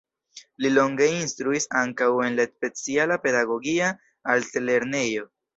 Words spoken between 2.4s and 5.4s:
la speciala pedagogia altlernejo.